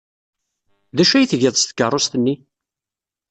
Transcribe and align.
D 0.95 0.97
acu 1.03 1.13
ay 1.15 1.25
tgiḍ 1.27 1.55
s 1.57 1.63
tkeṛṛust-nni? 1.63 2.35